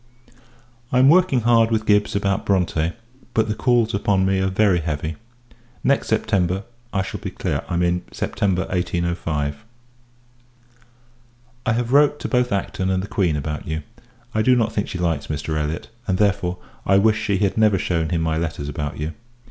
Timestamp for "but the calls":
3.35-3.93